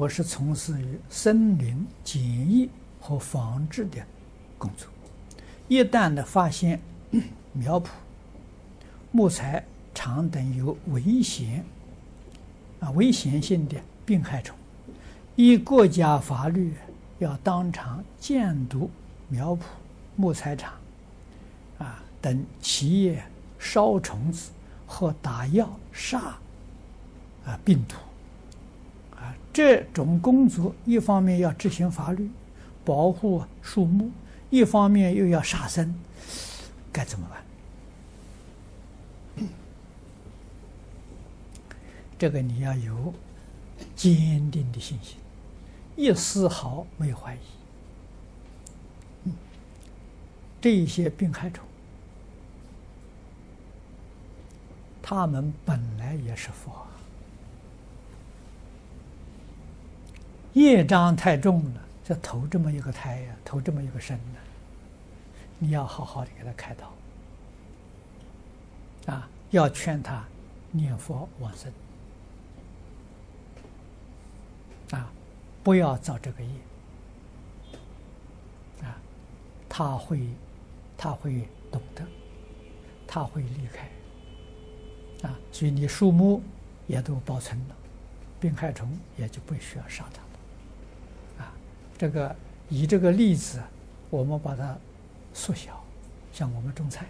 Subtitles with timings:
[0.00, 4.02] 我是从事于森林检疫和防治的
[4.56, 4.88] 工作。
[5.68, 6.80] 一旦的发现
[7.52, 7.88] 苗圃、
[9.12, 9.62] 木材
[9.94, 11.62] 厂等有危险
[12.80, 13.76] 啊危险性的
[14.06, 14.56] 病害虫，
[15.36, 16.72] 依国家法律
[17.18, 18.90] 要当场检毒
[19.28, 19.58] 苗圃、
[20.16, 20.72] 木材厂
[21.76, 23.22] 啊等企业
[23.58, 24.50] 烧虫子
[24.86, 26.38] 或打药杀
[27.44, 27.96] 啊病毒。
[29.52, 32.30] 这种工作一方面要执行法律，
[32.84, 34.10] 保护树木，
[34.48, 35.94] 一方面又要杀生，
[36.92, 37.44] 该怎么办？
[42.18, 43.12] 这个你要有
[43.96, 45.16] 坚定的信心，
[45.96, 47.38] 一丝毫没有怀疑。
[50.60, 51.64] 这些病害虫，
[55.02, 56.86] 他们本来也是佛。
[60.54, 64.38] 业障太重了，这投这么一个胎呀，投这么一个身呢，
[65.58, 66.92] 你要好好的给他开导，
[69.12, 70.24] 啊，要劝他
[70.72, 71.72] 念佛往生，
[74.98, 75.12] 啊，
[75.62, 76.50] 不要造这个业，
[78.82, 78.96] 啊，
[79.68, 80.20] 他会，
[80.98, 82.04] 他会懂得，
[83.06, 86.42] 他会离开，啊，所以你树木
[86.88, 87.76] 也都保存了，
[88.40, 90.20] 病害虫也就不需要杀它。
[92.00, 92.34] 这个
[92.70, 93.60] 以这个例子，
[94.08, 94.74] 我们把它
[95.34, 95.84] 缩小，
[96.32, 97.04] 像我们种菜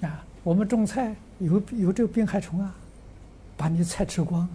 [0.00, 2.74] 啊，我们种菜有有这个病害虫啊，
[3.58, 4.48] 把你菜吃光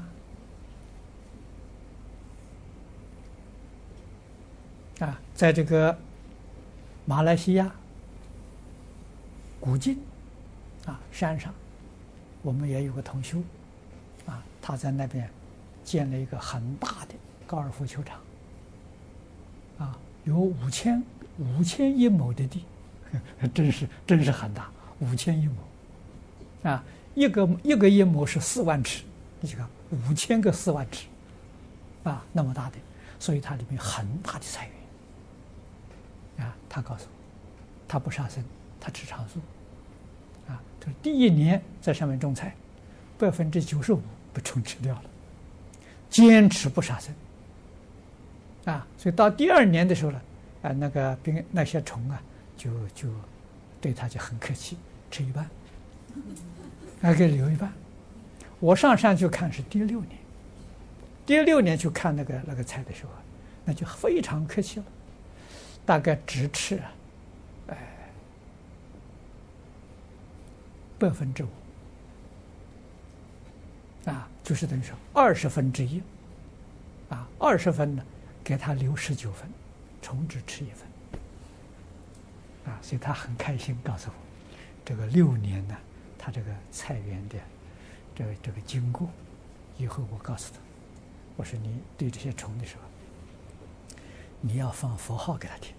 [4.98, 5.06] 啊！
[5.06, 5.96] 啊，在这个
[7.06, 7.72] 马来西亚
[9.60, 10.00] 古晋
[10.88, 11.54] 啊山上，
[12.42, 13.38] 我们也有个同修
[14.26, 15.30] 啊，他在那边
[15.84, 17.13] 建了一个很大的。
[17.46, 18.20] 高尔夫球场，
[19.78, 21.02] 啊，有五千
[21.38, 22.64] 五千一亩的地，
[23.54, 26.84] 真是真是很大，五千一亩，啊，
[27.16, 29.04] 一个一个一亩是四万尺，
[29.40, 31.06] 你去看五千个四万尺，
[32.04, 32.78] 啊，那么大的，
[33.20, 34.70] 所以它里面很大的菜
[36.38, 37.12] 园，啊，他告诉我，
[37.88, 38.44] 他不杀生，
[38.80, 39.40] 他吃长素，
[40.48, 42.56] 啊，就是第一年在上面种菜，
[43.18, 44.02] 百分之九十五
[44.34, 45.04] 被虫吃掉了，
[46.10, 47.14] 坚持不杀生。
[48.66, 50.22] 啊，所以到第二年的时候呢，
[50.62, 52.22] 啊，那个病那些虫啊，
[52.56, 53.10] 就就
[53.82, 54.78] 对他就很客气，
[55.12, 55.46] 吃一半，
[57.02, 57.72] 还给留一半。
[58.62, 60.18] 我上山去看是第六年，
[61.26, 63.12] 第六年去看那个那个菜的时候，
[63.66, 64.86] 那就非常客气了，
[65.86, 66.80] 大概只吃，
[67.68, 67.78] 哎，
[70.98, 71.48] 百分之五，
[74.06, 76.02] 啊，就是等于说二十分之一，
[77.10, 78.02] 啊，二十分呢。
[78.44, 79.50] 给他留十九分，
[80.02, 80.86] 虫只吃一分，
[82.66, 84.16] 啊，所以他很开心，告诉我，
[84.84, 85.78] 这个六年呢，
[86.18, 87.38] 他这个菜园的
[88.14, 89.08] 这个这个经过，
[89.78, 90.60] 以后我告诉他，
[91.38, 92.82] 我说你对这些虫的时候，
[94.42, 95.74] 你要放佛号给他听，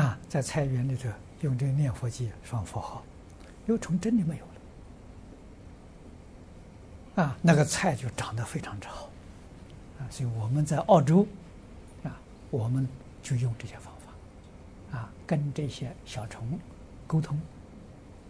[0.00, 1.10] 啊，在菜园里头
[1.42, 3.04] 用这个念佛机放佛号，
[3.66, 4.44] 有虫真的没有
[7.16, 9.09] 了，啊，那个菜就长得非常之好。
[10.08, 11.26] 所以我们在澳洲，
[12.02, 12.16] 啊，
[12.50, 12.88] 我们
[13.22, 16.58] 就用这些方法，啊，跟这些小虫
[17.06, 17.38] 沟通，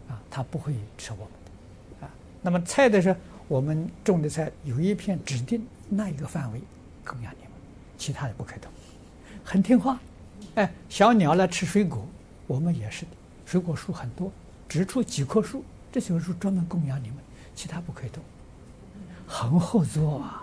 [0.08, 2.10] 啊，它不会吃我们的，啊，
[2.42, 6.60] 那么菜的时候，我们种的菜有一片指定那一个范围
[7.04, 7.52] 供养你们，
[7.96, 8.70] 其他的不可以动，
[9.44, 10.00] 很听话，
[10.56, 12.06] 哎，小鸟来吃水果，
[12.46, 13.12] 我们也是的，
[13.46, 14.30] 水果树很多，
[14.68, 17.18] 只出几棵树，这些树专门供养你们，
[17.54, 18.22] 其他不可以动，
[19.26, 20.39] 很好做啊。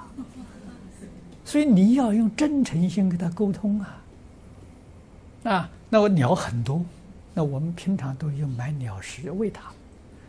[1.47, 4.03] 所以你要用真诚心跟他沟通啊！
[5.45, 6.83] 啊，那我鸟很多，
[7.33, 9.71] 那我们平常都用买鸟食喂它，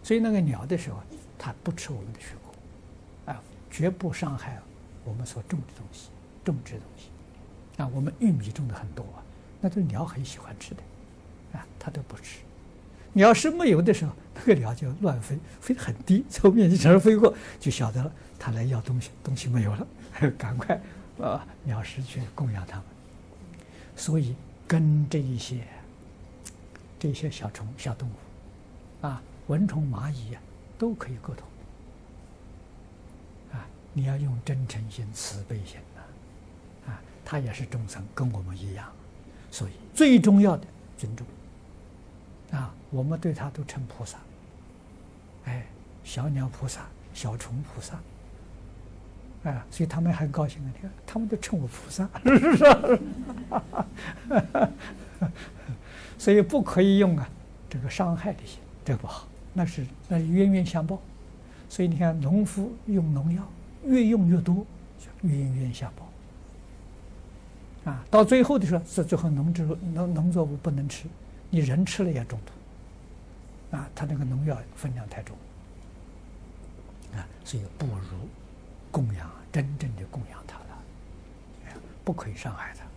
[0.00, 0.98] 所以那个鸟的时候，
[1.36, 4.60] 它不吃我们的水果，啊，绝不伤害
[5.04, 6.10] 我们所种的东西、
[6.44, 7.82] 种植的东西。
[7.82, 9.19] 啊，我们玉米种的很多啊，
[9.60, 10.82] 那都鸟很喜欢吃的，
[11.58, 12.38] 啊，它都不吃。
[13.12, 19.84] 鸟食没有的时候，那个鸟就乱飞，飞得很低，从面积上飞过，就晓得了，它来要东西，东西没有了，
[20.38, 20.81] 赶快。
[21.23, 22.85] 啊，鸟食去供养他们，
[23.97, 24.37] 所以
[24.67, 25.67] 跟这一些
[26.99, 30.41] 这些小虫、小动物，啊，蚊虫、蚂蚁呀，
[30.79, 31.47] 都可以沟通。
[33.53, 38.88] 啊，你要用真诚心、慈悲心呐，啊，他也是众生，跟我们一样，
[39.50, 40.65] 所以最重要的
[40.97, 41.26] 尊重。
[42.53, 44.19] 啊，我们对他都称菩萨，
[45.47, 45.67] 哎，
[46.05, 47.99] 小鸟菩萨、小虫菩萨，
[49.50, 50.70] 啊，所以他们很高兴啊！
[50.74, 52.64] 你看，他们都称我菩萨，是不是？
[56.18, 57.28] 所以不可以用啊，
[57.68, 61.00] 这个伤害的心，这不好，那是那是冤冤相报。
[61.68, 63.42] 所以你看，农夫用农药，
[63.84, 64.66] 越用越多，
[64.98, 66.06] 就冤冤相报。
[67.90, 71.06] 啊，到最后的时候，是最后农作农农作物不能吃，
[71.50, 73.76] 你人吃了也中毒。
[73.76, 75.36] 啊，他那个农药分量太重。
[77.14, 78.28] 啊，所以不如
[78.90, 80.82] 供养真正的供养他了，
[82.05, 82.88] 不可以伤害他。